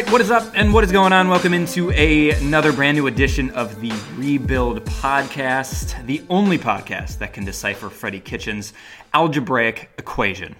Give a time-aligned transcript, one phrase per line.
[0.00, 1.28] Right, what is up and what is going on?
[1.28, 7.34] Welcome into a, another brand new edition of the Rebuild Podcast, the only podcast that
[7.34, 8.72] can decipher Freddie Kitchens'
[9.12, 10.56] algebraic equation.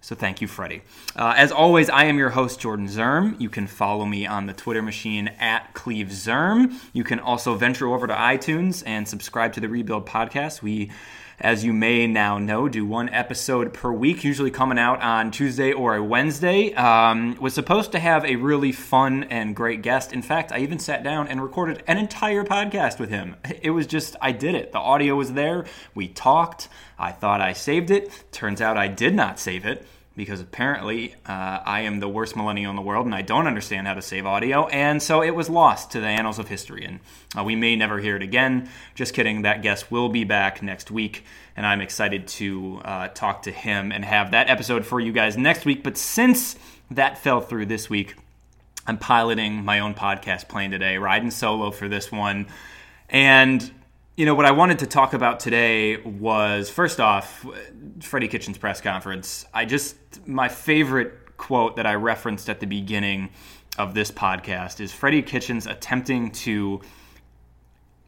[0.00, 0.82] So thank you, Freddie.
[1.16, 3.34] Uh, as always, I am your host, Jordan Zirm.
[3.40, 6.72] You can follow me on the Twitter machine at Cleve Zirm.
[6.92, 10.62] You can also venture over to iTunes and subscribe to the Rebuild Podcast.
[10.62, 10.92] We
[11.40, 15.72] as you may now know, do one episode per week, usually coming out on Tuesday
[15.72, 16.72] or a Wednesday.
[16.74, 20.12] Um, was supposed to have a really fun and great guest.
[20.12, 23.36] In fact, I even sat down and recorded an entire podcast with him.
[23.62, 24.72] It was just, I did it.
[24.72, 25.64] The audio was there.
[25.94, 26.68] We talked.
[26.98, 28.24] I thought I saved it.
[28.30, 29.86] Turns out I did not save it
[30.16, 33.86] because apparently uh, I am the worst millennial in the world and I don't understand
[33.86, 34.68] how to save audio.
[34.68, 36.84] And so it was lost to the annals of history.
[36.84, 37.00] And
[37.36, 38.68] uh, we may never hear it again.
[38.94, 39.42] Just kidding.
[39.42, 41.24] That guest will be back next week.
[41.56, 45.36] And I'm excited to uh, talk to him and have that episode for you guys
[45.36, 45.82] next week.
[45.82, 46.56] But since
[46.90, 48.14] that fell through this week,
[48.86, 52.46] I'm piloting my own podcast plane today, riding solo for this one.
[53.08, 53.70] And
[54.16, 57.44] you know, what I wanted to talk about today was first off,
[58.00, 59.44] Freddie Kitchens' press conference.
[59.52, 63.30] I just, my favorite quote that I referenced at the beginning
[63.76, 66.80] of this podcast is Freddie Kitchens attempting to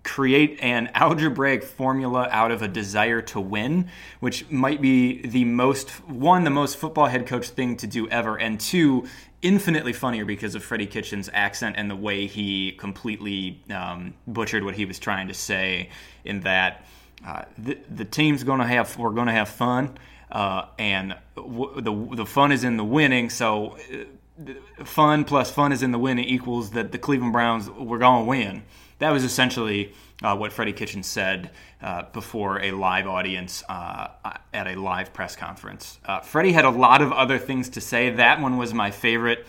[0.05, 3.89] create an algebraic formula out of a desire to win,
[4.21, 8.39] which might be the most, one, the most football head coach thing to do ever,
[8.39, 9.09] and two,
[9.43, 14.75] infinitely funnier because of Freddie Kitchens' accent and the way he completely um, butchered what
[14.75, 15.91] he was trying to say.
[16.25, 16.85] In that,
[17.27, 19.97] uh, the, the team's going to have we're going to have fun,
[20.31, 23.31] uh, and w- the the fun is in the winning.
[23.31, 27.99] So, uh, fun plus fun is in the winning equals that the Cleveland Browns we're
[27.99, 28.63] going to win.
[28.99, 31.51] That was essentially uh, what Freddie Kitchen said
[31.83, 34.09] uh, before a live audience uh,
[34.55, 35.99] at a live press conference.
[36.05, 38.11] Uh, Freddie had a lot of other things to say.
[38.11, 39.47] That one was my favorite.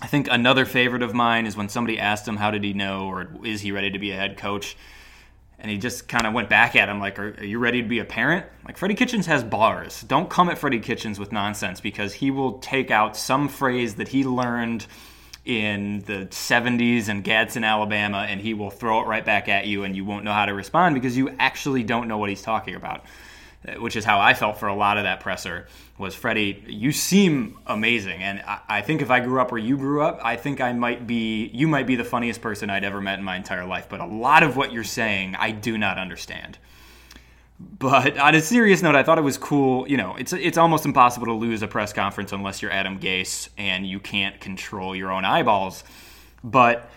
[0.00, 3.06] I think another favorite of mine is when somebody asked him, How did he know,
[3.08, 4.76] or is he ready to be a head coach?
[5.58, 7.88] And he just kind of went back at him, like, are, are, you ready to
[7.88, 8.46] be a parent?
[8.64, 10.02] Like, Freddie Kitchens has bars.
[10.02, 14.08] Don't come at Freddie Kitchens with nonsense because he will take out some phrase that
[14.08, 14.86] he learned
[15.48, 19.82] in the 70s in Gadsden, Alabama, and he will throw it right back at you,
[19.82, 22.74] and you won't know how to respond because you actually don't know what he's talking
[22.74, 23.04] about.
[23.66, 25.66] Uh, which is how I felt for a lot of that presser.
[25.98, 26.62] Was Freddie?
[26.68, 30.20] You seem amazing, and I, I think if I grew up where you grew up,
[30.22, 31.46] I think I might be.
[31.52, 33.88] You might be the funniest person I'd ever met in my entire life.
[33.88, 36.56] But a lot of what you're saying, I do not understand.
[37.60, 39.88] But on a serious note, I thought it was cool.
[39.88, 43.48] You know, it's it's almost impossible to lose a press conference unless you're Adam Gase
[43.58, 45.82] and you can't control your own eyeballs.
[46.44, 46.88] But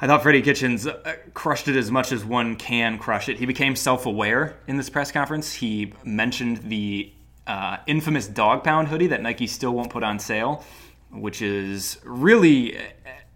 [0.00, 3.38] I thought Freddie Kitchens uh, crushed it as much as one can crush it.
[3.38, 5.54] He became self-aware in this press conference.
[5.54, 7.10] He mentioned the
[7.46, 10.64] uh, infamous dog pound hoodie that Nike still won't put on sale,
[11.10, 12.78] which is really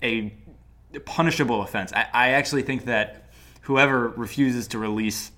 [0.03, 0.35] a
[1.07, 1.93] punishable offense.
[1.95, 3.31] I, I actually think that
[3.63, 5.31] whoever refuses to release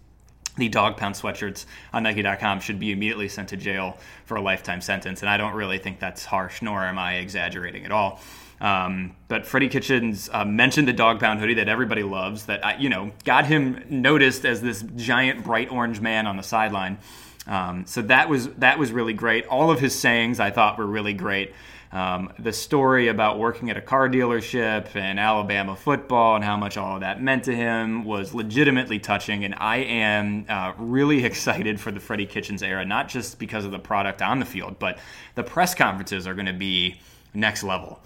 [0.56, 4.80] the dog pound sweatshirts on Nike.com should be immediately sent to jail for a lifetime
[4.80, 5.20] sentence.
[5.22, 8.20] And I don't really think that's harsh, nor am I exaggerating at all.
[8.60, 12.76] Um, but Freddie Kitchens uh, mentioned the dog pound hoodie that everybody loves, that I,
[12.76, 16.98] you know got him noticed as this giant bright orange man on the sideline.
[17.46, 19.46] Um, so that was that was really great.
[19.46, 21.52] All of his sayings I thought were really great.
[21.94, 26.76] Um, the story about working at a car dealership and Alabama football and how much
[26.76, 29.44] all of that meant to him was legitimately touching.
[29.44, 33.70] And I am uh, really excited for the Freddie Kitchens era, not just because of
[33.70, 34.98] the product on the field, but
[35.36, 37.00] the press conferences are going to be
[37.32, 38.00] next level.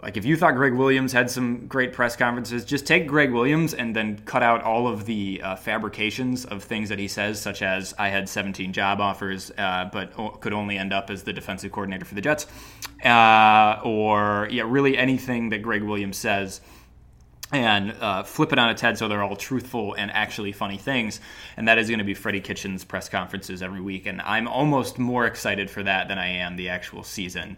[0.00, 3.74] Like if you thought Gregg Williams had some great press conferences, just take Gregg Williams
[3.74, 7.62] and then cut out all of the uh, fabrications of things that he says, such
[7.62, 11.72] as I had 17 job offers, uh, but could only end up as the defensive
[11.72, 12.46] coordinator for the Jets,
[13.04, 16.60] uh, or yeah, really anything that Gregg Williams says
[17.50, 21.20] and uh, flip it on its head so they're all truthful and actually funny things.
[21.56, 24.06] And that is going to be Freddie Kitchens' press conferences every week.
[24.06, 27.56] And I'm almost more excited for that than I am the actual season.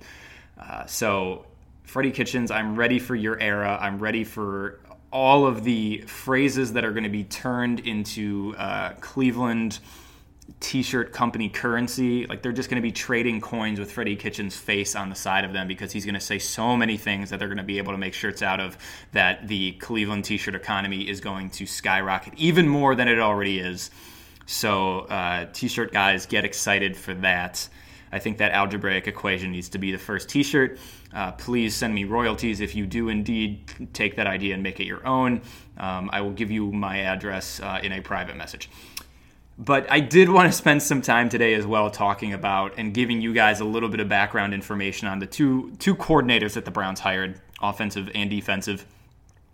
[0.58, 1.46] Uh, so
[1.90, 3.76] Freddie Kitchens, I'm ready for your era.
[3.82, 4.78] I'm ready for
[5.12, 9.80] all of the phrases that are going to be turned into uh, Cleveland
[10.60, 14.96] t-shirt company currency like they're just going to be trading coins with freddie kitchens face
[14.96, 17.46] on the side of them because he's going to say so many things that they're
[17.46, 18.76] going to be able to make shirts out of
[19.12, 23.92] that the cleveland t-shirt economy is going to skyrocket even more than it already is
[24.44, 27.68] so uh, t-shirt guys get excited for that
[28.12, 30.78] I think that algebraic equation needs to be the first t shirt.
[31.12, 33.60] Uh, please send me royalties if you do indeed
[33.92, 35.42] take that idea and make it your own.
[35.76, 38.70] Um, I will give you my address uh, in a private message.
[39.58, 43.20] But I did want to spend some time today as well talking about and giving
[43.20, 46.70] you guys a little bit of background information on the two two coordinators that the
[46.70, 48.86] Browns hired, offensive and defensive,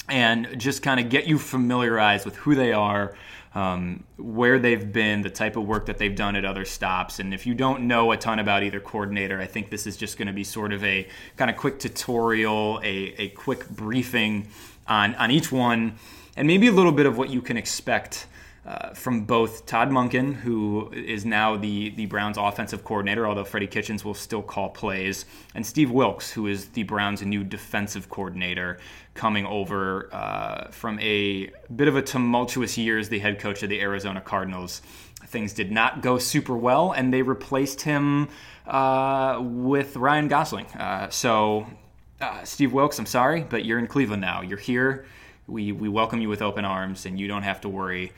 [0.09, 3.17] and just kind of get you familiarized with who they are,
[3.55, 7.19] um, where they've been, the type of work that they've done at other stops.
[7.19, 10.19] And if you don't know a ton about either coordinator, I think this is just
[10.19, 14.49] going to be sort of a kind of quick tutorial, a, a quick briefing
[14.87, 15.97] on, on each one,
[16.37, 18.27] and maybe a little bit of what you can expect
[18.67, 23.69] uh, from both Todd Monken, who is now the, the Browns offensive coordinator, although Freddie
[23.69, 25.25] Kitchens will still call plays,
[25.55, 28.79] and Steve Wilks, who is the Browns' new defensive coordinator,
[29.15, 33.69] coming over uh, from a bit of a tumultuous year as the head coach of
[33.69, 34.83] the Arizona Cardinals.
[35.27, 38.29] Things did not go super well, and they replaced him
[38.67, 40.67] uh, with Ryan Gosling.
[40.67, 41.69] Uh, so,
[42.21, 44.43] uh, Steve Wilks, I'm sorry, but you're in Cleveland now.
[44.43, 45.07] You're here.
[45.47, 48.13] We, we welcome you with open arms, and you don't have to worry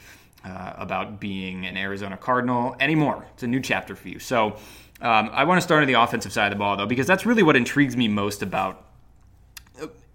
[0.48, 3.26] uh, about being an Arizona Cardinal anymore.
[3.34, 4.18] It's a new chapter for you.
[4.18, 4.56] So
[5.00, 7.26] um, I want to start on the offensive side of the ball, though, because that's
[7.26, 8.84] really what intrigues me most about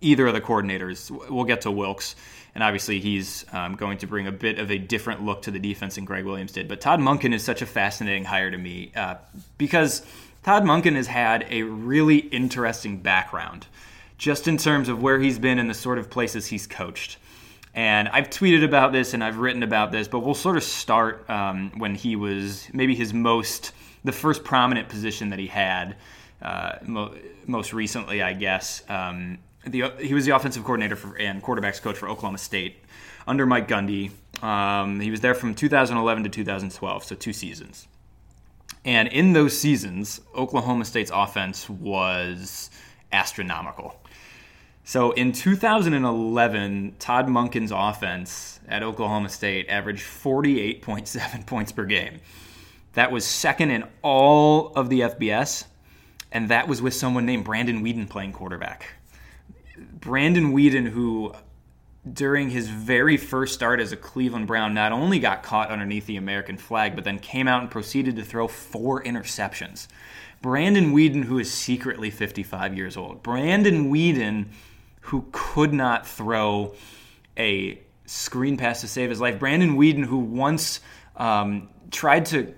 [0.02, 1.10] either of the coordinators.
[1.30, 2.16] We'll get to Wilks,
[2.54, 5.60] and obviously he's um, going to bring a bit of a different look to the
[5.60, 6.68] defense than Gregg Williams did.
[6.68, 9.16] But Todd Monken is such a fascinating hire to me uh,
[9.58, 10.06] because
[10.44, 13.68] Todd Monken has had a really interesting background
[14.18, 17.18] just in terms of where he's been and the sort of places he's coached.
[17.76, 21.28] And I've tweeted about this and I've written about this, but we'll sort of start
[21.30, 23.72] um, when he was maybe his most,
[24.04, 25.96] the first prominent position that he had
[26.42, 27.16] uh, mo-
[27.48, 28.84] most recently, I guess.
[28.90, 32.76] Um, the, he was the offensive coordinator for, and quarterbacks coach for Oklahoma State
[33.26, 34.12] under Mike Gundy.
[34.44, 37.88] Um, he was there from 2011 to 2012, so two seasons.
[38.86, 42.70] And in those seasons, Oklahoma State's offense was
[43.12, 43.96] astronomical.
[44.86, 52.20] So in 2011, Todd Monken's offense at Oklahoma State averaged 48.7 points per game.
[52.94, 55.66] That was second in all of the FBS,
[56.32, 58.88] and that was with someone named Brandon Weeden playing quarterback.
[59.78, 61.34] Brandon Weeden, who
[62.12, 66.18] during his very first start as a Cleveland Brown, not only got caught underneath the
[66.18, 69.88] American flag, but then came out and proceeded to throw four interceptions.
[70.42, 73.24] Brandon Weeden, who is secretly 55 years old.
[73.24, 74.48] Brandon Weeden
[75.04, 76.74] who could not throw
[77.38, 79.38] a screen pass to save his life.
[79.38, 80.80] Brandon Weeden, who once
[81.18, 82.54] um, tried to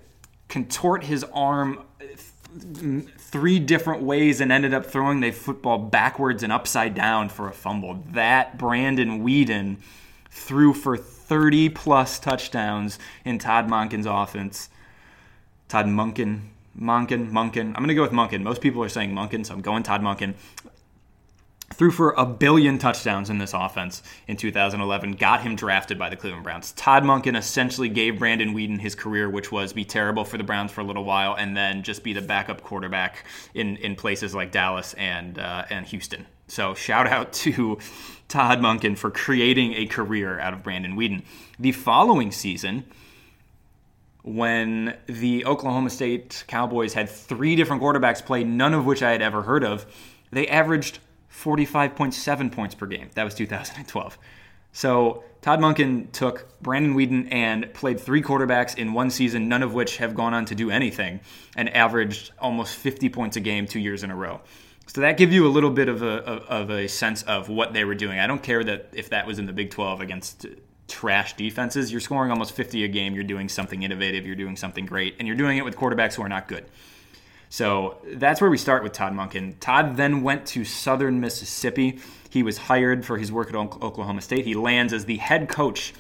[0.48, 6.52] contort his arm th- three different ways and ended up throwing the football backwards and
[6.52, 8.04] upside down for a fumble.
[8.12, 9.78] That Brandon Weeden
[10.30, 14.70] threw for 30 plus touchdowns in Todd Monken's offense.
[15.68, 16.50] Todd Monken,
[16.80, 17.68] Monken, Monken.
[17.70, 18.44] I'm going to go with Monken.
[18.44, 20.36] Most people are saying Monken, so I'm going Todd Monken
[21.76, 26.16] threw for a billion touchdowns in this offense in 2011, got him drafted by the
[26.16, 26.72] Cleveland Browns.
[26.74, 30.72] Todd Monken essentially gave Brandon Weeden his career, which was be terrible for the Browns
[30.72, 34.52] for a little while and then just be the backup quarterback in, in places like
[34.52, 36.26] Dallas and, uh, and Houston.
[36.48, 37.80] So shout out to
[38.28, 41.24] Todd Monken for creating a career out of Brandon Weeden.
[41.60, 42.86] The following season,
[44.24, 49.22] when the Oklahoma State Cowboys had three different quarterbacks play, none of which I had
[49.22, 49.86] ever heard of,
[50.32, 51.00] they averaged
[51.32, 53.10] 45.7 points per game.
[53.16, 54.18] That was 2012.
[54.72, 59.74] So Todd Monken took Brandon Weeden and played three quarterbacks in one season, none of
[59.74, 61.22] which have gone on to do anything,
[61.56, 64.42] and averaged almost 50 points a game two years in a row.
[64.88, 67.86] So that gives you a little bit of a, of a sense of what they
[67.86, 68.20] were doing.
[68.20, 70.46] I don't care that if that was in the Big 12 against
[70.88, 74.86] trash defenses, you're scoring almost 50 a game, you're doing something innovative, you're doing something
[74.86, 76.66] great, and you're doing it with quarterbacks who are not good.
[77.56, 79.56] So that's where we start with Todd Monken.
[79.62, 82.00] Todd then went to Southern Mississippi.
[82.30, 84.44] He was hired for his work at Oklahoma State.
[84.44, 85.94] He lands as the head coach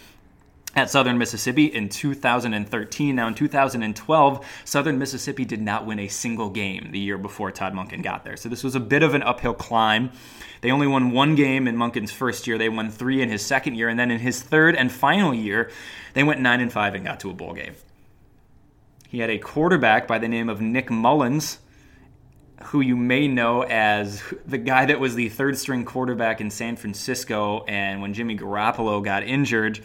[0.75, 3.15] at Southern Mississippi in 2013.
[3.15, 7.73] Now, in 2012, Southern Mississippi did not win a single game the year before Todd
[7.73, 8.35] Monken got there.
[8.35, 10.11] So this was a bit of an uphill climb.
[10.59, 12.57] They only won one game in Monken's first year.
[12.57, 15.71] They won three in his second year, and then in his third and final year,
[16.15, 17.75] they went nine and five and got to a bowl game.
[19.15, 21.59] He had a quarterback by the name of Nick Mullens,
[22.63, 26.75] who you may know as the guy that was the third string quarterback in San
[26.75, 27.63] Francisco.
[27.65, 29.79] And when Jimmy Garoppolo got injured,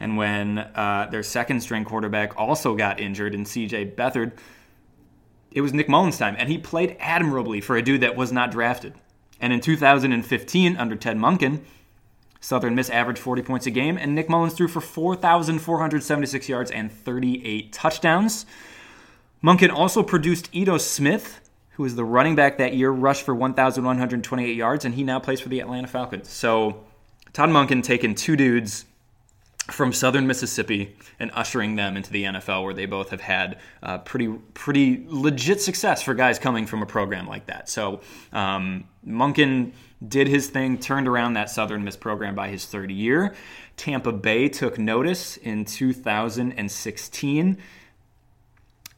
[0.00, 4.32] and when uh, their second string quarterback also got injured in CJ Beathard,
[5.50, 6.34] it was Nick Mullens' time.
[6.38, 8.94] And he played admirably for a dude that was not drafted.
[9.38, 11.60] And in 2015, under Ted Monken,
[12.42, 16.90] Southern Miss averaged 40 points a game, and Nick Mullens threw for 4,476 yards and
[16.90, 18.44] 38 touchdowns.
[19.44, 24.56] Monken also produced Ito Smith, who was the running back that year, rushed for 1,128
[24.56, 26.28] yards, and he now plays for the Atlanta Falcons.
[26.28, 26.82] So
[27.32, 28.86] Todd Monken taking two dudes
[29.70, 33.98] from Southern Mississippi and ushering them into the NFL, where they both have had uh,
[33.98, 37.68] pretty pretty legit success for guys coming from a program like that.
[37.68, 38.00] So
[38.32, 39.72] um, Monken
[40.06, 43.34] did his thing, turned around that Southern Miss program by his third year.
[43.76, 47.58] Tampa Bay took notice in 2016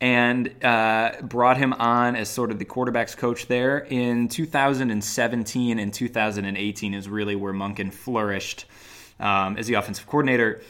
[0.00, 3.78] and uh, brought him on as sort of the quarterbacks coach there.
[3.78, 8.64] In 2017 and 2018 is really where Monken flourished
[9.20, 10.60] um, as the offensive coordinator.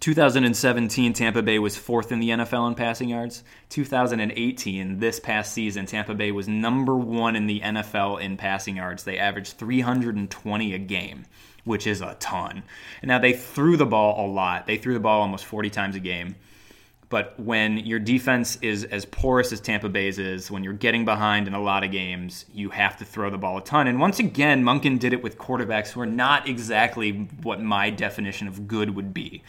[0.00, 3.42] 2017, Tampa Bay was fourth in the NFL in passing yards.
[3.70, 9.04] 2018, this past season, Tampa Bay was number one in the NFL in passing yards.
[9.04, 11.24] They averaged 320 a game,
[11.64, 12.62] which is a ton.
[13.00, 14.66] And now they threw the ball a lot.
[14.66, 16.36] They threw the ball almost 40 times a game.
[17.08, 21.46] But when your defense is as porous as Tampa Bay's is, when you're getting behind
[21.46, 23.86] in a lot of games, you have to throw the ball a ton.
[23.86, 28.48] And once again, Monken did it with quarterbacks who are not exactly what my definition
[28.48, 29.44] of good would be.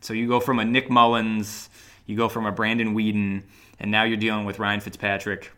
[0.00, 1.68] So you go from a Nick Mullens,
[2.06, 3.44] you go from a Brandon Weeden,
[3.78, 5.52] and now you're dealing with Ryan Fitzpatrick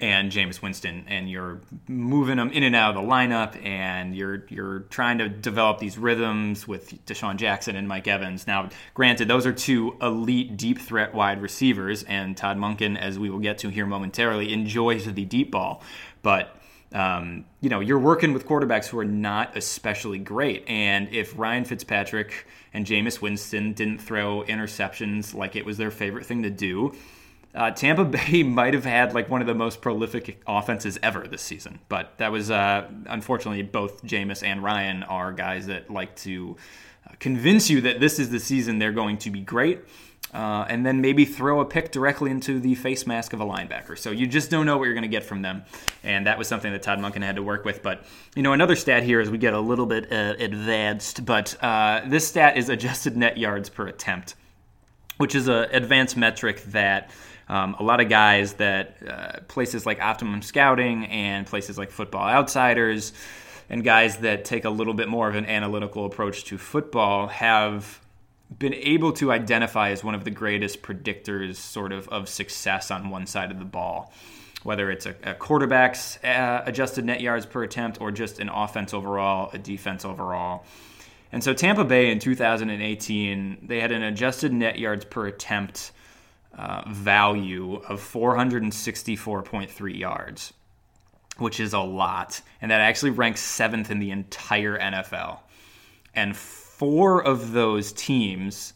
[0.00, 4.44] and Jameis Winston, and you're moving them in and out of the lineup, and you're
[4.48, 8.46] you're trying to develop these rhythms with DeSean Jackson and Mike Evans.
[8.46, 13.28] Now, granted, those are two elite deep threat wide receivers, and Todd Monken, as we
[13.28, 15.82] will get to here momentarily, enjoys the deep ball,
[16.22, 16.54] but.
[16.90, 20.66] Um, you know, you're working with quarterbacks who are not especially great.
[20.66, 26.24] And if Ryan Fitzpatrick and Jameis Winston didn't throw interceptions like it was their favorite
[26.24, 26.94] thing to do,
[27.54, 31.42] uh, Tampa Bay might have had like one of the most prolific offenses ever this
[31.42, 36.56] season, but that was uh, unfortunately both Jameis and Ryan are guys that like to
[37.06, 39.80] uh, convince you that this is the season they're going to be great.
[40.34, 43.96] Uh, and then maybe throw a pick directly into the face mask of a linebacker.
[43.96, 45.64] So you just don't know what you're going to get from them,
[46.04, 47.82] and that was something that Todd Monken had to work with.
[47.82, 48.04] But
[48.36, 52.02] you know, another stat here as we get a little bit uh, advanced, but uh,
[52.06, 54.34] this stat is adjusted net yards per attempt,
[55.16, 57.10] which is an advanced metric that
[57.48, 62.28] um, a lot of guys that uh, places like Optimum Scouting and places like Football
[62.28, 63.12] Outsiders
[63.70, 68.00] and guys that take a little bit more of an analytical approach to football have
[68.56, 73.10] been able to identify as one of the greatest predictors sort of of success on
[73.10, 74.12] one side of the ball.
[74.62, 78.92] Whether it's a, a quarterback's uh, adjusted net yards per attempt or just an offense
[78.92, 80.64] overall a defense overall.
[81.30, 85.92] And so Tampa Bay in 2018 they had an adjusted net yards per attempt
[86.56, 90.52] uh, value of 464.3 yards,
[91.38, 92.40] which is a lot.
[92.60, 95.38] And that actually ranks seventh in the entire NFL.
[96.14, 98.72] And four of those teams,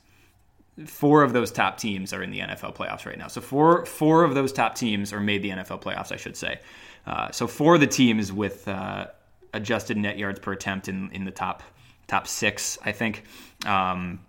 [0.87, 3.29] four of those top teams are in the NFL playoffs right now.
[3.29, 6.61] So four, four of those top teams are made the NFL playoffs, I should say.
[7.07, 9.07] Uh, so four of the teams with uh,
[9.52, 11.62] adjusted net yards per attempt in, in the top
[12.09, 13.25] top six, I think.
[13.64, 14.21] Um,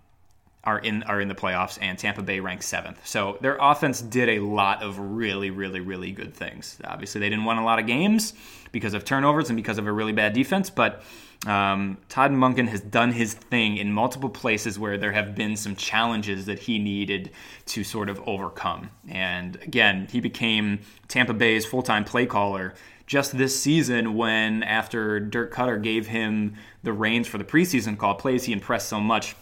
[0.64, 3.06] are in are in the playoffs, and Tampa Bay ranks seventh.
[3.06, 6.78] So their offense did a lot of really, really, really good things.
[6.84, 8.34] Obviously, they didn't win a lot of games
[8.72, 11.04] because of turnovers and because of a really bad defense, but
[11.46, 15.76] um, Todd Monken has done his thing in multiple places where there have been some
[15.76, 17.32] challenges that he needed
[17.68, 18.90] to sort of overcome.
[19.10, 20.80] And again, he became
[21.10, 22.74] Tampa Bay's full time play caller
[23.06, 28.16] just this season when, after Dirk Koetter gave him the reins for the preseason call
[28.16, 29.36] plays, he impressed so much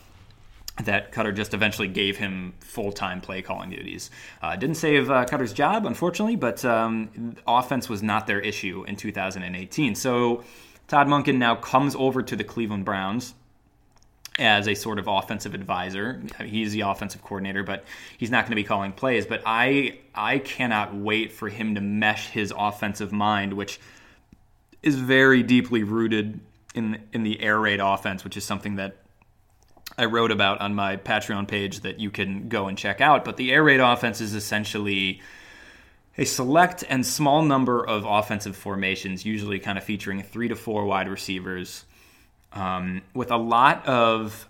[0.85, 4.09] that Koetter just eventually gave him full time play calling duties.
[4.41, 8.95] Uh, didn't save uh, Koetter's job, unfortunately, but um, offense was not their issue in
[8.95, 9.95] 2018.
[9.95, 10.43] So
[10.87, 13.33] Todd Monken now comes over to the Cleveland Browns
[14.39, 16.21] as a sort of offensive advisor.
[16.43, 17.83] He's the offensive coordinator, but
[18.17, 19.25] he's not going to be calling plays.
[19.25, 23.79] But I I cannot wait for him to mesh his offensive mind, which
[24.81, 26.39] is very deeply rooted
[26.73, 28.97] in in the air raid offense, which is something that
[29.97, 33.25] I wrote about on my Patreon page that you can go and check out.
[33.25, 35.21] But the air raid offense is essentially
[36.17, 40.85] a select and small number of offensive formations, usually kind of featuring three to four
[40.85, 41.85] wide receivers,
[42.53, 44.47] um, with a lot of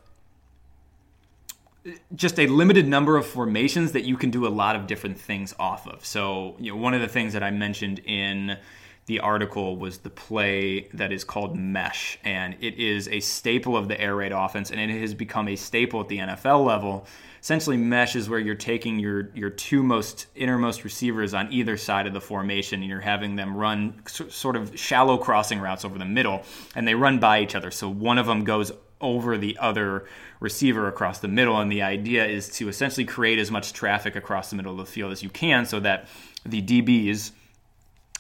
[2.13, 5.55] just a limited number of formations that you can do a lot of different things
[5.60, 6.05] off of.
[6.05, 8.57] So, you know, one of the things that I mentioned in
[9.12, 13.89] the article was the play that is called mesh, and it is a staple of
[13.89, 17.06] the air raid offense, and it has become a staple at the NFL level.
[17.41, 22.08] Essentially, mesh is where you're taking your your two most innermost receivers on either side
[22.08, 26.06] of the formation, and you're having them run sort of shallow crossing routes over the
[26.06, 27.70] middle, and they run by each other.
[27.70, 30.06] So one of them goes over the other
[30.39, 34.51] receiver across the middle, and the idea is to essentially create as much traffic across
[34.51, 36.08] the middle of the field as you can, so that
[36.46, 37.34] the DBs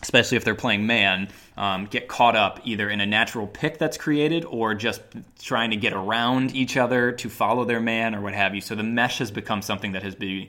[0.01, 3.97] especially if they're playing man, um, get caught up either in a natural pick that's
[3.97, 5.01] created or just
[5.41, 8.61] trying to get around each other to follow their man or what have you.
[8.61, 10.47] So the mesh has become something that has been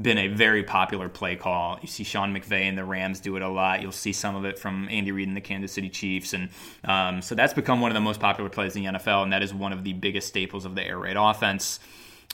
[0.00, 1.78] been a very popular play call.
[1.82, 3.82] You see Sean McVay and the Rams do it a lot.
[3.82, 6.48] You'll see some of it from Andy Reid and the Kansas City Chiefs, and
[6.84, 9.42] um, so that's become one of the most popular plays in the NFL, and that
[9.42, 11.78] is one of the biggest staples of the air raid offense.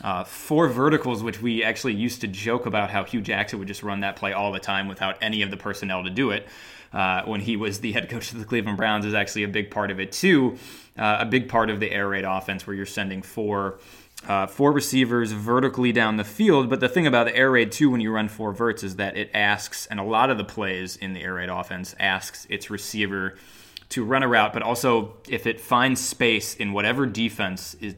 [0.03, 3.83] Uh, four verticals, which we actually used to joke about how Hue Jackson would just
[3.83, 6.47] run that play all the time without any of the personnel to do it.
[6.93, 9.71] Uh, when he was the head coach of the Cleveland Browns, is actually a big
[9.71, 10.57] part of it too.
[10.97, 13.79] Uh, a big part of the air raid offense, where you're sending four.
[14.27, 17.89] Uh, four receivers vertically down the field, but the thing about the air raid too,
[17.89, 20.97] when you run four verts, is that it asks, and a lot of the plays
[20.97, 23.39] in the air raid offense asks its receiver
[23.91, 27.95] to run a route, but also if it finds space in whatever defense is,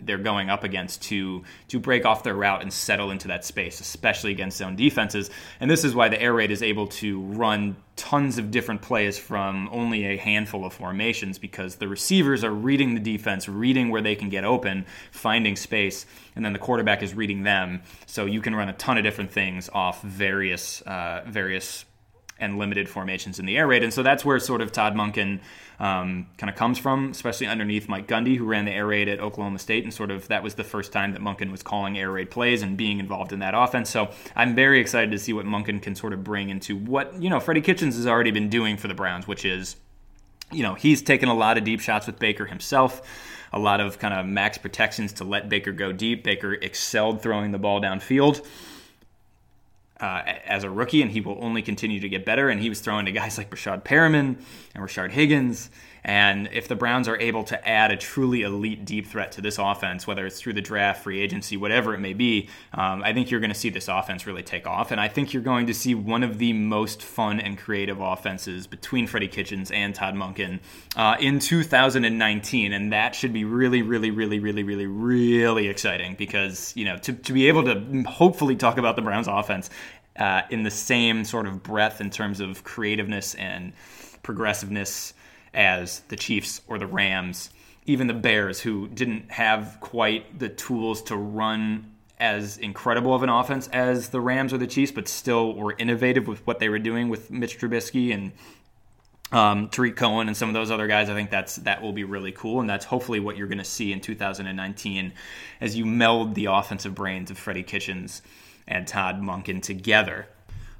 [0.00, 3.80] they're going up against to to break off their route and settle into that space,
[3.80, 5.30] especially against zone defenses.
[5.60, 9.18] And this is why the air raid is able to run tons of different plays
[9.18, 14.02] from only a handful of formations because the receivers are reading the defense, reading where
[14.02, 17.82] they can get open, finding space, and then the quarterback is reading them.
[18.06, 21.84] So you can run a ton of different things off various uh, various
[22.44, 23.82] and limited formations in the air raid.
[23.82, 25.40] And so that's where sort of Todd Monken
[25.80, 29.18] um, kind of comes from, especially underneath Mike Gundy, who ran the air raid at
[29.20, 29.84] Oklahoma State.
[29.84, 32.62] And sort of that was the first time that Monken was calling air raid plays
[32.62, 33.90] and being involved in that offense.
[33.90, 37.30] So I'm very excited to see what Monken can sort of bring into what, you
[37.30, 39.76] know, Freddie Kitchens has already been doing for the Browns, which is,
[40.52, 43.02] you know, he's taken a lot of deep shots with Baker himself
[43.52, 46.24] a lot of kind of max protections to let Baker go deep.
[46.24, 48.44] Baker excelled throwing the ball downfield
[50.00, 52.48] uh, as a rookie, and he will only continue to get better.
[52.48, 54.36] And he was throwing to guys like Breshad Perriman
[54.74, 55.70] and Rashard Higgins.
[56.04, 59.58] And if the Browns are able to add a truly elite deep threat to this
[59.58, 63.30] offense, whether it's through the draft, free agency, whatever it may be, um, I think
[63.30, 64.90] you're going to see this offense really take off.
[64.90, 68.66] And I think you're going to see one of the most fun and creative offenses
[68.66, 70.60] between Freddie Kitchens and Todd Monken
[70.94, 72.72] uh, in 2019.
[72.74, 77.14] And that should be really, really, really, really, really, really exciting because, you know, to,
[77.14, 79.70] to be able to hopefully talk about the Browns offense
[80.18, 83.72] uh, in the same sort of breadth in terms of creativeness and
[84.22, 85.14] progressiveness
[85.54, 87.50] as the Chiefs or the Rams,
[87.86, 93.28] even the Bears, who didn't have quite the tools to run as incredible of an
[93.28, 96.78] offense as the Rams or the Chiefs, but still were innovative with what they were
[96.78, 98.32] doing with Mitch Trubisky and
[99.32, 101.10] um, Tarik Cohen and some of those other guys.
[101.10, 103.64] I think that's that will be really cool, and that's hopefully what you're going to
[103.64, 105.12] see in 2019
[105.60, 108.22] as you meld the offensive brains of Freddie Kitchens
[108.66, 110.28] and Todd Monken together.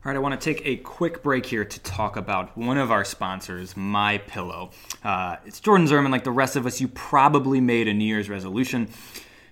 [0.05, 2.91] All right, I want to take a quick break here to talk about one of
[2.91, 4.69] our sponsors, My Pillow.
[5.03, 6.11] Uh, it's Jordan Zerman.
[6.11, 8.91] Like the rest of us, you probably made a New Year's resolution.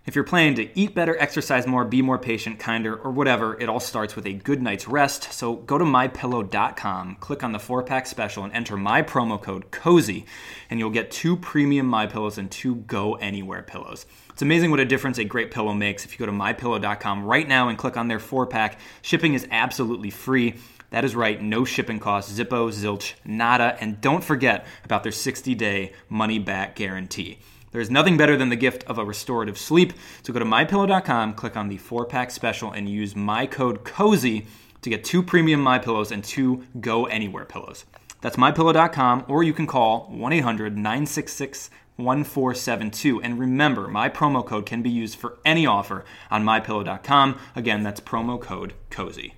[0.04, 3.68] If you're planning to eat better, exercise more, be more patient, kinder, or whatever, it
[3.68, 5.32] all starts with a good night's rest.
[5.32, 9.70] So go to mypillow.com, click on the four pack special, and enter my promo code
[9.70, 10.24] COZY,
[10.70, 14.04] and you'll get two premium My Pillows and two Go Anywhere pillows.
[14.30, 16.04] It's amazing what a difference a great pillow makes.
[16.04, 19.46] If you go to mypillow.com right now and click on their four pack, shipping is
[19.52, 20.54] absolutely free.
[20.90, 25.54] That is right, no shipping costs, Zippo, Zilch, nada, and don't forget about their 60
[25.54, 27.38] day money back guarantee.
[27.72, 29.94] There's nothing better than the gift of a restorative sleep.
[30.22, 34.46] So go to mypillow.com, click on the four pack special, and use my code COZY
[34.82, 37.84] to get two premium My Pillows and two Go Anywhere pillows.
[38.20, 43.20] That's mypillow.com, or you can call 1 800 966 1472.
[43.22, 47.38] And remember, my promo code can be used for any offer on mypillow.com.
[47.54, 49.34] Again, that's promo code COZY.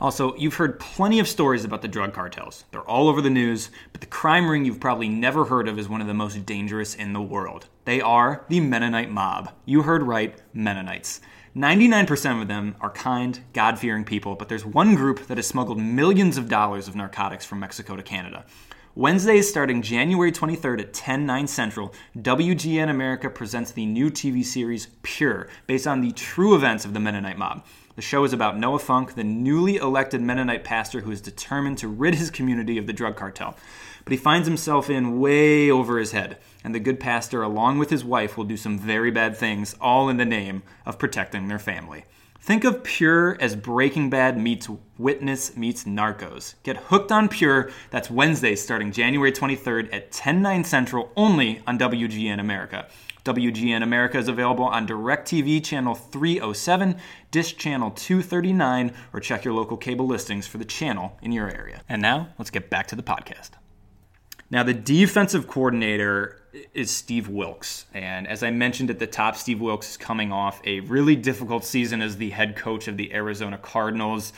[0.00, 2.64] Also, you've heard plenty of stories about the drug cartels.
[2.70, 5.88] They're all over the news, but the crime ring you've probably never heard of is
[5.88, 7.66] one of the most dangerous in the world.
[7.86, 9.52] They are the Mennonite mob.
[9.64, 11.20] You heard right, Mennonites.
[11.56, 15.78] 99% of them are kind, God fearing people, but there's one group that has smuggled
[15.78, 18.44] millions of dollars of narcotics from Mexico to Canada.
[18.94, 24.88] Wednesdays starting January 23rd at 10, 9 central, WGN America presents the new TV series
[25.02, 27.64] Pure, based on the true events of the Mennonite mob.
[27.96, 31.88] The show is about Noah Funk, the newly elected Mennonite pastor who is determined to
[31.88, 33.56] rid his community of the drug cartel.
[34.04, 37.88] But he finds himself in way over his head, and the good pastor, along with
[37.88, 41.58] his wife, will do some very bad things, all in the name of protecting their
[41.58, 42.04] family.
[42.38, 46.54] Think of Pure as Breaking Bad meets Witness meets Narcos.
[46.64, 47.70] Get hooked on Pure.
[47.90, 52.88] That's Wednesday starting January 23rd at 10, 9 central only on WGN America.
[53.26, 56.96] WGN America is available on DirecTV channel 307,
[57.32, 61.82] Dish channel 239, or check your local cable listings for the channel in your area.
[61.88, 63.50] And now, let's get back to the podcast.
[64.48, 66.40] Now, the defensive coordinator
[66.72, 67.86] is Steve Wilks.
[67.92, 71.64] And as I mentioned at the top, Steve Wilks is coming off a really difficult
[71.64, 74.32] season as the head coach of the Arizona Cardinals.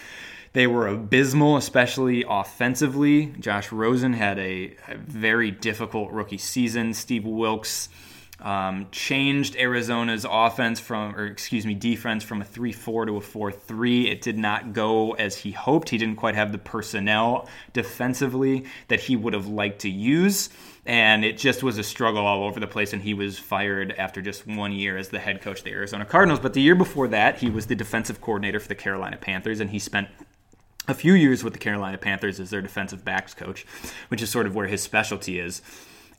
[0.54, 3.34] They were abysmal, especially offensively.
[3.38, 6.94] Josh Rosen had a, a very difficult rookie season.
[6.94, 7.90] Steve Wilks
[8.40, 13.20] um, changed Arizona's offense from, or excuse me, defense from a 3 4 to a
[13.20, 14.08] 4 3.
[14.08, 15.88] It did not go as he hoped.
[15.88, 20.50] He didn't quite have the personnel defensively that he would have liked to use.
[20.86, 22.92] And it just was a struggle all over the place.
[22.92, 26.04] And he was fired after just one year as the head coach of the Arizona
[26.04, 26.40] Cardinals.
[26.40, 29.70] But the year before that, he was the defensive coordinator for the Carolina Panthers, and
[29.70, 30.08] he spent
[30.86, 33.66] a few years with the Carolina Panthers as their defensive backs coach,
[34.08, 35.60] which is sort of where his specialty is.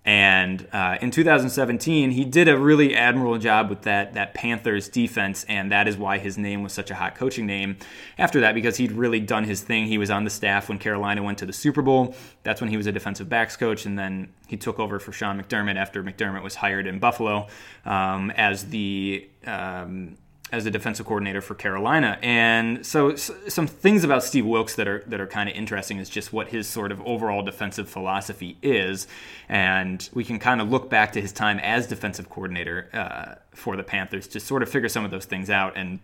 [0.06, 5.44] And uh, in 2017, he did a really admirable job with that that Panthers defense,
[5.50, 7.78] and that is why his name was such a hot coaching name.
[8.18, 9.88] After that, because he'd really done his thing.
[9.88, 12.16] He was on the staff when Carolina went to the Super Bowl.
[12.44, 15.40] That's when he was a defensive backs coach, and then he took over for Sean
[15.42, 17.48] McDermott after McDermott was hired in Buffalo
[17.86, 20.18] um, as the um,
[20.52, 22.18] as a defensive coordinator for Carolina.
[22.22, 26.10] And so, some things about Steve Wilks that are that are kind of interesting is
[26.10, 29.08] just what his sort of overall defensive philosophy is,
[29.48, 33.76] and we can kind of look back to his time as defensive coordinator uh, for
[33.76, 35.74] the Panthers to sort of figure some of those things out.
[35.76, 36.00] And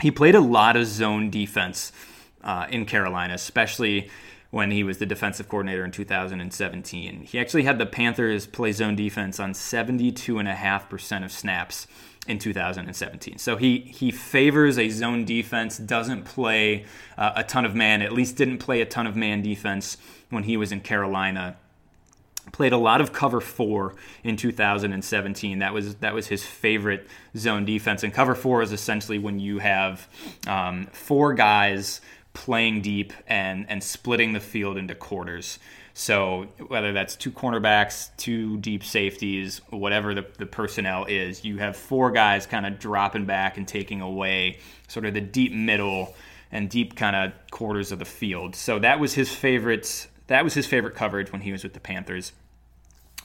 [0.00, 1.92] he played a lot of zone defense
[2.42, 4.10] uh, in Carolina, especially
[4.50, 7.22] when he was the defensive coordinator in 2017.
[7.22, 11.88] He actually had the Panthers play zone defense on 72.5% of snaps
[12.26, 13.38] in 2017.
[13.38, 16.84] So he he favors a zone defense, doesn't play
[17.18, 19.96] uh, a ton of man, at least didn't play a ton of man defense
[20.30, 21.56] when he was in Carolina.
[22.52, 25.58] Played a lot of cover four in 2017.
[25.58, 27.06] That was that was his favorite
[27.36, 28.02] zone defense.
[28.02, 30.08] And cover four is essentially when you have
[30.46, 32.00] um, four guys
[32.32, 35.58] playing deep and and splitting the field into quarters.
[35.96, 41.76] So whether that's two cornerbacks, two deep safeties, whatever the, the personnel is, you have
[41.76, 46.14] four guys kind of dropping back and taking away sort of the deep middle
[46.50, 48.56] and deep kind of quarters of the field.
[48.56, 50.08] So that was his favorite.
[50.26, 52.32] That was his favorite coverage when he was with the Panthers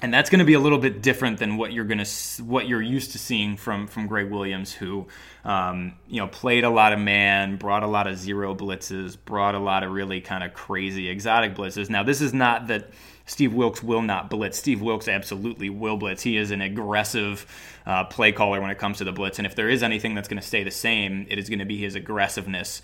[0.01, 2.67] and that's going to be a little bit different than what you're going to what
[2.67, 5.07] you're used to seeing from from Gregg Williams, who
[5.43, 9.55] um, you know played a lot of man, brought a lot of zero blitzes, brought
[9.55, 11.89] a lot of really kind of crazy exotic blitzes.
[11.89, 12.91] Now, this is not that
[13.25, 14.57] Steve Wilks will not blitz.
[14.57, 16.23] Steve Wilks absolutely will blitz.
[16.23, 17.45] He is an aggressive
[17.85, 20.29] uh, play caller when it comes to the blitz, and if there is anything that's
[20.29, 22.81] going to stay the same, it is going to be his aggressiveness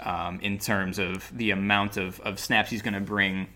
[0.00, 3.48] um, in terms of the amount of, of snaps he's going to bring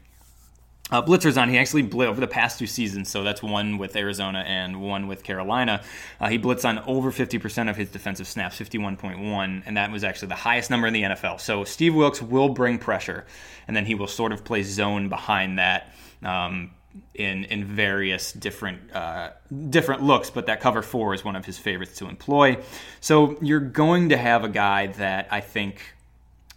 [0.91, 1.49] uh, blitzers on.
[1.49, 5.07] He actually blitzed over the past two seasons, so that's one with Arizona and one
[5.07, 5.83] with Carolina.
[6.21, 10.29] Uh, he blitzed on over 50% of his defensive snaps, 51.1, and that was actually
[10.29, 11.41] the highest number in the NFL.
[11.41, 13.27] So Steve Wilks will bring pressure,
[13.69, 15.93] and then he will sort of play zone behind that.
[16.23, 16.73] Um,
[17.15, 19.31] in in various different uh,
[19.69, 22.59] different looks, but that cover four is one of his favorites to employ.
[23.01, 25.81] So you're going to have a guy that I think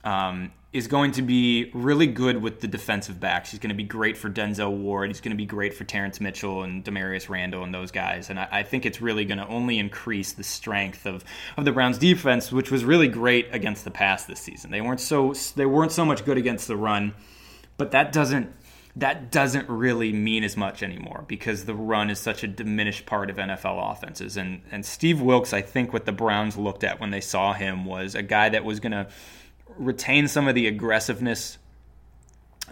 [0.04, 3.52] um, is going to be really good with the defensive backs.
[3.52, 5.12] He's going to be great for Denzel Ward.
[5.12, 8.32] He's going to be great for Terrance Mitchell and Damarious Randall and those guys.
[8.32, 11.24] And I, I, think it's really going to only increase the strength of,
[11.58, 14.72] of the Browns defense, which was really great against the pass this season.
[14.72, 17.14] They weren't so they weren't so much good against the run,
[17.78, 18.52] but that doesn't
[18.96, 23.30] that doesn't really mean as much anymore because the run is such a diminished part
[23.30, 24.38] of NFL offenses.
[24.38, 27.86] And and Steve Wilks, I think what the Browns looked at when they saw him
[27.86, 29.08] was a guy that was going to
[29.78, 31.58] retain some of the aggressiveness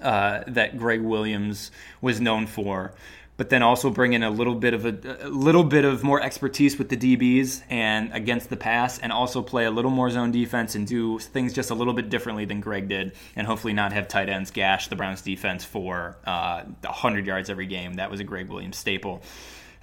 [0.01, 2.93] uh, that Gregg Williams was known for,
[3.37, 6.21] but then also bring in a little bit of a, a, little bit of more
[6.21, 10.31] expertise with the DBs and against the pass, and also play a little more zone
[10.31, 13.93] defense and do things just a little bit differently than Gregg did, and hopefully not
[13.93, 17.95] have tight ends gash the Browns defense for uh, 100 yards every game.
[17.95, 19.21] That was a Gregg Williams staple.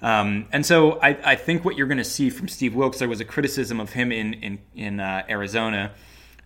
[0.01, 3.09] Um, and so I, I, think what you're going to see from Steve Wilks, there
[3.09, 5.91] was a criticism of him in in, in uh, Arizona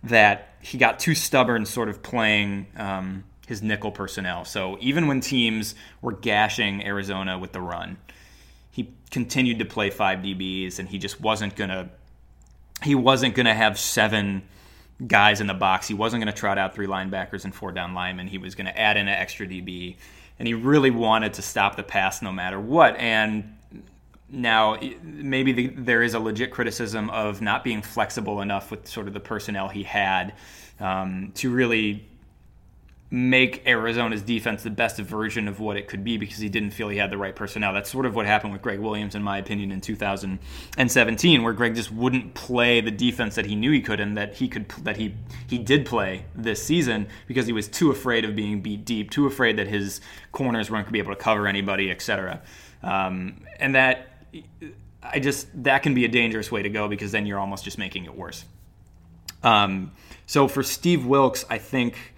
[0.04, 4.44] that he got too stubborn, sort of playing um, his nickel personnel.
[4.44, 7.98] So even when teams were gashing Arizona with the run,
[8.70, 11.90] he continued to play five DBs, and he just wasn't gonna.
[12.82, 14.42] He wasn't gonna have seven
[15.06, 15.88] guys in the box.
[15.88, 18.26] He wasn't to trot out three linebackers and four down linemen.
[18.26, 19.96] He was to add in an extra DB,
[20.38, 22.96] and he really wanted to stop the pass no matter what.
[22.96, 23.56] And
[24.28, 29.06] now, maybe the, there is a legit criticism of not being flexible enough with sort
[29.06, 30.34] of the personnel he had
[30.80, 32.04] um, to really
[33.14, 36.88] make Arizona's defense the best version of what it could be because he didn't feel
[36.88, 37.72] he had the right personnel.
[37.72, 41.76] That's sort of what happened with Gregg Williams, in my opinion, in 2017, where Gregg
[41.76, 44.96] just wouldn't play the defense that he knew he could and that he could that
[44.96, 45.14] he
[45.46, 49.26] he did play this season because he was too afraid of being beat deep, too
[49.26, 50.00] afraid that his
[50.32, 52.42] corners weren't going to be able to cover anybody, etc.
[52.82, 54.13] Um, and that
[55.02, 57.78] I just that can be a dangerous way to go because then you're almost just
[57.78, 58.44] making it worse.
[59.42, 59.92] Um,
[60.26, 62.13] So for Steve Wilks, I think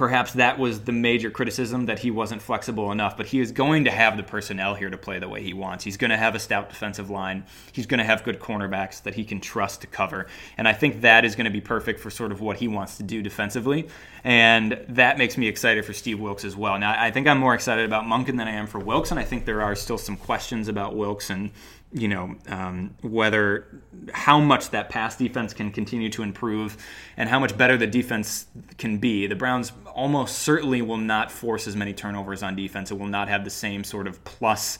[0.00, 3.18] perhaps that was the major criticism that he wasn't flexible enough.
[3.18, 5.84] But he is going to have the personnel here to play the way he wants.
[5.84, 7.44] He's going to have a stout defensive line.
[7.70, 10.26] He's going to have good cornerbacks that he can trust to cover.
[10.56, 12.96] And I think that is going to be perfect for sort of what he wants
[12.96, 13.88] to do defensively.
[14.24, 16.78] And that makes me excited for Steve Wilks as well.
[16.78, 19.10] Now, I think I'm more excited about Monken than I am for Wilks.
[19.10, 21.50] And I think there are still some questions about Wilks and
[21.92, 26.76] you know um, whether how much that pass defense can continue to improve
[27.16, 28.46] and how much better the defense
[28.78, 29.26] can be.
[29.26, 32.90] The Browns almost certainly will not force as many turnovers on defense.
[32.90, 34.78] It will not have the same sort of plus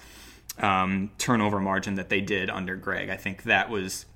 [0.59, 3.11] um, turnover margin that they did under Gregg.
[3.11, 4.07] I think that was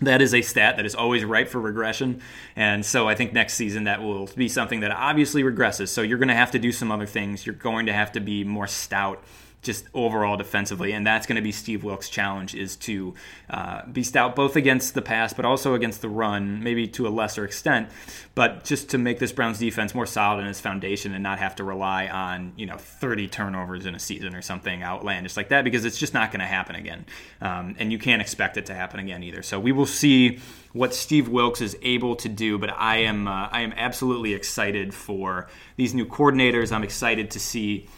[0.00, 2.20] that is a stat that is always ripe for regression.
[2.54, 5.88] And so I think next season that will be something that obviously regresses.
[5.88, 7.44] So you're going to have to do some other things.
[7.44, 9.24] You're going to have to be more stout
[9.62, 13.14] just overall defensively, and that's going to be Steve Wilks' challenge is to
[13.50, 17.10] uh, be stout both against the pass, but also against the run, maybe to a
[17.10, 17.88] lesser extent,
[18.34, 21.56] but just to make this Browns defense more solid in its foundation and not have
[21.56, 25.64] to rely on you know 30 turnovers in a season or something outlandish like that
[25.64, 27.04] because it's just not going to happen again,
[27.40, 29.42] um, and you can't expect it to happen again either.
[29.42, 30.38] So we will see
[30.72, 34.94] what Steve Wilks is able to do, but I am uh, I am absolutely excited
[34.94, 36.70] for these new coordinators.
[36.70, 37.88] I'm excited to see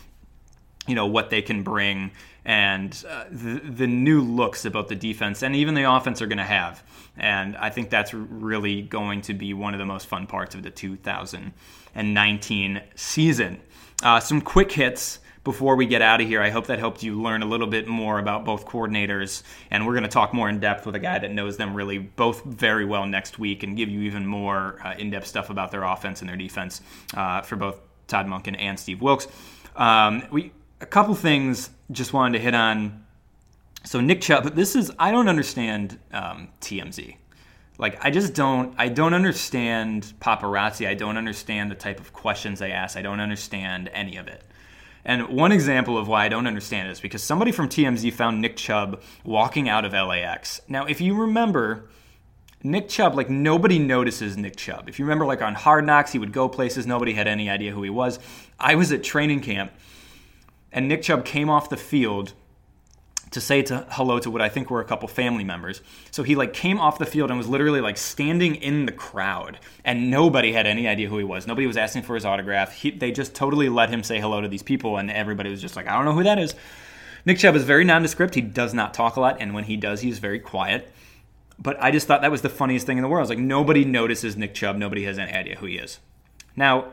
[0.90, 2.11] you know what they can bring
[2.44, 6.38] and uh, the, the new looks about the defense and even the offense are going
[6.38, 6.83] to have.
[7.16, 10.62] And i think that's really going to be one of the most fun parts of
[10.62, 13.61] the 2019 season.
[14.03, 16.42] Uh, some quick hits before we get out of here.
[16.42, 19.94] I hope that helped you learn a little bit more about both coordinators and we're
[19.94, 22.85] going to talk more in depth with a guy that knows them really both very
[22.85, 26.29] well next week and give you even more uh, in-depth stuff about their offense and
[26.29, 26.81] their defense
[27.14, 29.26] uh, for both todd monken and steve wilks.
[29.76, 33.05] Um, we a couple things just wanted to hit on.
[33.85, 37.16] So Nick Chubb, this is I don't understand um, TMZ.
[37.79, 40.87] Like I just don't I don't understand paparazzi.
[40.87, 42.97] I don't understand the type of questions they ask.
[42.97, 44.45] I don't understand any of it.
[45.03, 48.57] And one example of why I don't understand is because somebody from TMZ found Nick
[48.57, 50.61] Chubb walking out of LAX.
[50.69, 51.88] Now, if you remember,
[52.62, 54.90] Nick Chubb, like nobody notices Nick Chubb.
[54.90, 57.73] If you remember, like on Hard Knocks, he would go places, nobody had any idea
[57.73, 58.19] who he was.
[58.59, 59.73] I was at training camp
[60.73, 62.35] and Nick Chubb came off the field
[63.31, 65.83] to say to hello to what I think were a couple family members.
[66.11, 69.59] So he like came off the field and was literally like standing in the crowd,
[69.85, 71.47] and nobody had any idea who he was.
[71.47, 72.73] Nobody was asking for his autograph.
[72.73, 75.77] He, they just totally let him say hello to these people, and everybody was just
[75.77, 76.55] like, I don't know who that is.
[77.25, 78.35] Nick Chubb is very nondescript.
[78.35, 80.91] He does not talk a lot, and when he does, he's very quiet.
[81.59, 83.21] But I just thought that was the funniest thing in the world.
[83.21, 84.77] I was like, nobody notices Nick Chubb.
[84.77, 86.01] Nobody has any idea who he is.
[86.57, 86.87] Now,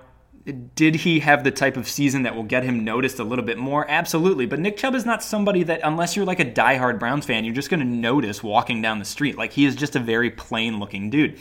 [0.48, 3.58] did he have the type of season that will get him noticed a little bit
[3.58, 3.86] more?
[3.90, 4.46] Absolutely.
[4.46, 7.54] But Nick Chubb is not somebody that, unless you're like a diehard Browns fan, you're
[7.54, 9.38] just going to notice walking down the street.
[9.38, 11.38] Like he is just a very plain looking dude.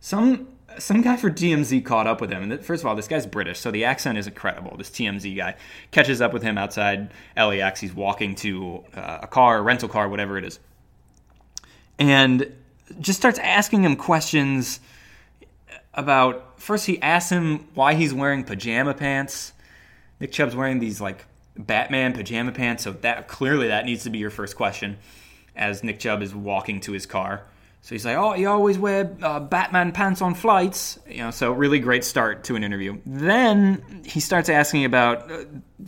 [0.00, 2.50] Some some guy for TMZ caught up with him.
[2.50, 4.76] And first of all, this guy's British, so the accent is incredible.
[4.76, 5.56] This TMZ guy
[5.90, 7.80] catches up with him outside LAX.
[7.80, 10.58] He's walking to uh, a car, rental car, whatever it is,
[11.98, 12.52] and
[13.00, 14.80] just starts asking him questions
[15.96, 19.52] about first he asks him why he's wearing pajama pants.
[20.20, 21.24] Nick Chubb's wearing these like
[21.56, 24.98] Batman pajama pants, so that clearly that needs to be your first question
[25.54, 27.42] as Nick Chubb is walking to his car.
[27.82, 31.30] So he's like, "Oh, you always wear uh, Batman pants on flights," you know.
[31.30, 32.98] So really great start to an interview.
[33.06, 35.44] Then he starts asking about uh,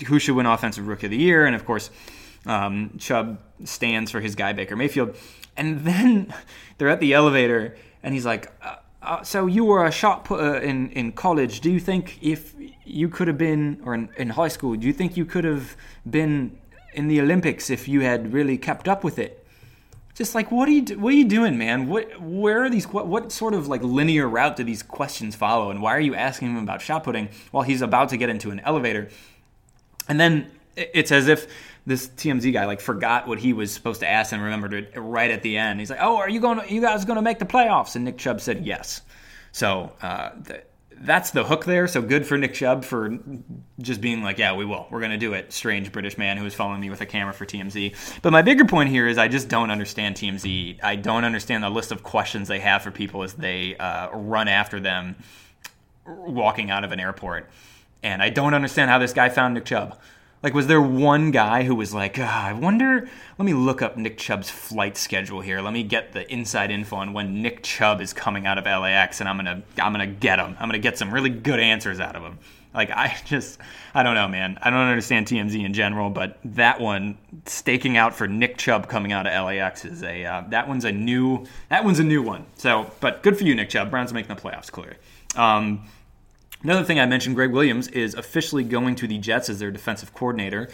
[0.07, 1.90] who should win Offensive Rookie of the Year, and of course,
[2.47, 5.16] um, Chubb stands for his guy Baker Mayfield.
[5.57, 6.33] And then
[6.79, 10.57] they're at the elevator, and he's like, uh, uh, so you were a shot putter
[10.57, 11.61] in, in college.
[11.61, 14.93] Do you think if you could have been, or in, in high school, do you
[14.93, 15.77] think you could have
[16.09, 16.59] been
[16.95, 19.47] in the Olympics if you had really kept up with it?
[20.15, 21.87] Just like what are you what are you doing, man?
[21.87, 25.71] What where are these what, what sort of like linear route do these questions follow,
[25.71, 28.51] and why are you asking him about shot putting while he's about to get into
[28.51, 29.11] an elevator?
[30.09, 31.47] And then it's as if
[31.88, 35.31] this TMZ guy like forgot what he was supposed to ask and remembered it right
[35.31, 35.81] at the end.
[35.81, 36.61] He's like, "Oh, are you going?
[36.68, 39.01] You guys going to make the playoffs?" And Nick Chubb said yes.
[39.53, 40.64] So uh, th-
[41.01, 41.88] that's the hook there.
[41.88, 43.18] So good for Nick Chubb for
[43.81, 44.87] just being like, "Yeah, we will.
[44.90, 47.33] We're going to do it." Strange British man who was following me with a camera
[47.33, 48.20] for TMZ.
[48.20, 50.81] But my bigger point here is I just don't understand TMZ.
[50.83, 54.46] I don't understand the list of questions they have for people as they uh, run
[54.46, 55.16] after them
[56.07, 57.48] walking out of an airport.
[58.03, 59.98] And I don't understand how this guy found Nick Chubb.
[60.42, 63.96] Like, was there one guy who was like, ah, I wonder, let me look up
[63.96, 65.61] Nick Chubb's flight schedule here.
[65.61, 69.20] Let me get the inside info on when Nick Chubb is coming out of LAX
[69.20, 70.57] and I'm to I'm to get him.
[70.61, 72.38] I'm to get some really good answers out of him.
[72.72, 73.59] Like I just
[73.94, 74.59] I don't know, man.
[74.62, 79.12] I don't understand TMZ in general, but that one staking out for Nick Chubb coming
[79.12, 82.46] out of LAX is a uh, that one's a new that one's a new one.
[82.55, 83.90] So, but good for you, Nick Chubb.
[83.90, 84.96] Browns making the playoffs, clearly.
[85.37, 85.85] Um,
[86.62, 90.12] Another thing I mentioned, Gregg Williams is officially going to the Jets as their defensive
[90.12, 90.68] coordinator,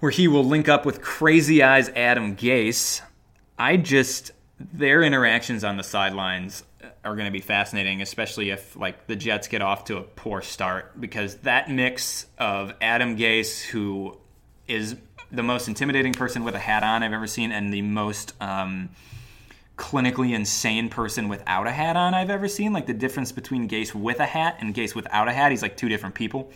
[0.00, 3.00] where he will link up with crazy eyes Adam Gase.
[3.58, 6.64] I just their interactions on the sidelines
[7.02, 10.42] are going to be fascinating, especially if like the Jets get off to a poor
[10.42, 14.18] start, because that mix of Adam Gase, who
[14.68, 14.96] is
[15.32, 18.90] the most intimidating person with a hat on I've ever seen, and the most um,
[19.80, 22.72] clinically insane person without a hat on I've ever seen.
[22.72, 25.76] Like the difference between Gase with a hat and Gase without a hat, he's like
[25.76, 26.52] two different people.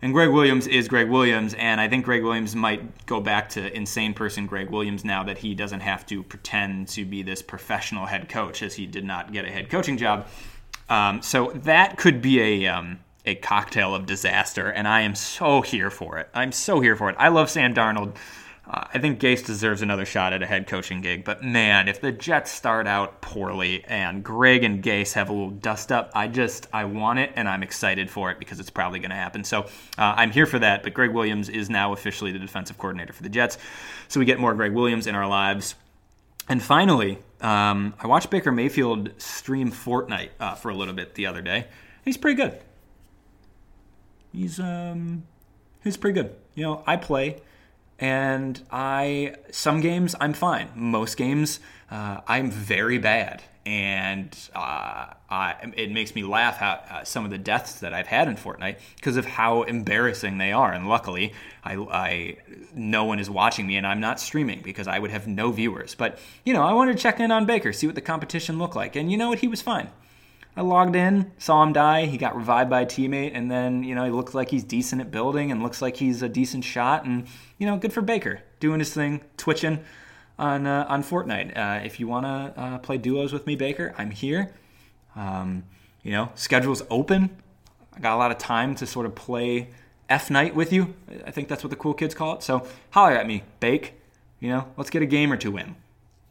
[0.00, 3.74] And Gregg Williams is Gregg Williams, and I think Gregg Williams might go back to
[3.74, 8.06] insane person Gregg Williams now that he doesn't have to pretend to be this professional
[8.06, 10.28] head coach, as he did not get a head coaching job.
[10.88, 15.62] Um, so that could be a um, a cocktail of disaster, and I am so
[15.62, 16.28] here for it.
[16.34, 17.16] I'm so here for it.
[17.18, 18.14] I love Sam Darnold.
[18.68, 22.00] Uh, I think Gase deserves another shot at a head coaching gig, but man, if
[22.00, 26.26] the Jets start out poorly and Gregg and Gase have a little dust up, I
[26.26, 29.44] just I want it and I'm excited for it because it's probably going to happen.
[29.44, 29.62] So
[29.98, 30.82] uh, I'm here for that.
[30.82, 33.56] But Gregg Williams is now officially the defensive coordinator for the Jets,
[34.08, 35.76] so we get more Gregg Williams in our lives.
[36.48, 41.26] And finally, um, I watched Baker Mayfield stream Fortnite uh, for a little bit the
[41.26, 41.66] other day.
[42.04, 42.58] He's pretty good.
[44.32, 45.24] He's um,
[45.84, 46.34] he's pretty good.
[46.54, 47.40] You know, I play
[47.98, 50.70] and I some games I'm fine.
[50.74, 57.04] Most games uh, I'm very bad, and uh, I, it makes me laugh how uh,
[57.04, 60.72] some of the deaths that I've had in Fortnite because of how embarrassing they are.
[60.72, 61.32] And luckily,
[61.64, 62.36] I, I
[62.74, 65.94] no one is watching me, and I'm not streaming because I would have no viewers.
[65.94, 68.76] But you know, I wanted to check in on Baker, see what the competition looked
[68.76, 69.88] like, and you know what, he was fine.
[70.56, 72.06] I logged in, saw him die.
[72.06, 75.02] He got revived by a teammate, and then you know he looks like he's decent
[75.02, 77.04] at building and looks like he's a decent shot.
[77.04, 77.26] And
[77.58, 79.84] you know, good for Baker doing his thing, twitching
[80.38, 81.56] on uh, on Fortnite.
[81.56, 84.54] Uh, if you want to uh, play duos with me, Baker, I'm here.
[85.14, 85.64] Um,
[86.02, 87.36] you know, schedule's open.
[87.94, 89.70] I got a lot of time to sort of play
[90.08, 90.94] F night with you.
[91.26, 92.42] I think that's what the cool kids call it.
[92.42, 93.94] So holler at me, Bake.
[94.40, 95.76] You know, let's get a game or two in.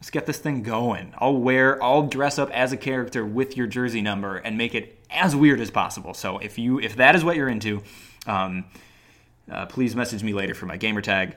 [0.06, 1.12] Let's get this thing going.
[1.18, 4.96] I'll wear, I'll dress up as a character with your jersey number and make it
[5.10, 6.14] as weird as possible.
[6.14, 7.82] So if you, if that is what you're into,
[8.24, 8.66] um,
[9.50, 11.34] uh, please message me later for my gamer tag.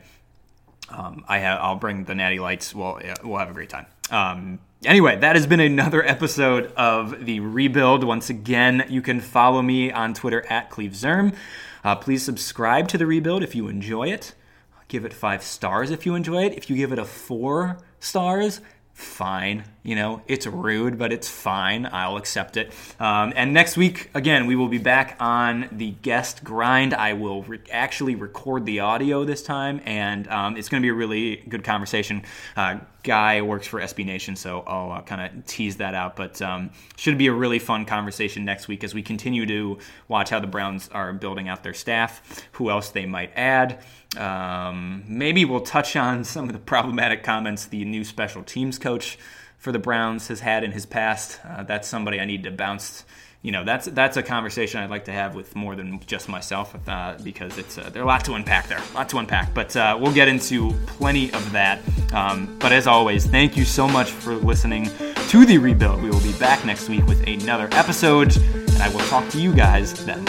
[0.88, 2.76] Um, I have, I'll bring the natty lights.
[2.76, 3.88] We'll, we'll have a great time.
[4.12, 8.04] Um, anyway, that has been another episode of the Rebuild.
[8.04, 11.34] Once again, you can follow me on Twitter at CleveZirm.
[11.84, 14.36] Uh, please subscribe to the Rebuild if you enjoy it.
[14.90, 16.54] Give it five stars if you enjoy it.
[16.54, 18.62] If you give it a four stars,
[18.94, 19.64] fine.
[19.90, 21.90] You know, it's rude, but it's fine.
[21.92, 22.72] I'll accept it.
[23.00, 26.94] Um, and next week, again, we will be back on the guest grind.
[26.94, 30.92] I will re- actually record the audio this time, and um, it's going to be
[30.92, 32.22] a really good conversation.
[32.56, 36.16] Uh, Guy works for SB Nation, so I'll uh, kind of tease that out.
[36.16, 40.30] But um, should be a really fun conversation next week as we continue to watch
[40.30, 43.82] how the Browns are building out their staff, who else they might add.
[44.18, 49.18] Um, maybe we'll touch on some of the problematic comments the new special teams coach
[49.60, 51.40] for the Browns has had in his past.
[51.48, 53.06] Uh, that's somebody I need to bounce.
[53.42, 56.76] You know, that's that's a conversation I'd like to have with more than just myself,
[56.88, 59.54] uh, because it's uh, there's a lot to unpack there, a lot to unpack.
[59.54, 61.80] But uh, we'll get into plenty of that.
[62.14, 64.90] Um, but as always, thank you so much for listening
[65.30, 66.02] to the rebuild.
[66.02, 69.54] We will be back next week with another episode, and I will talk to you
[69.54, 70.26] guys then.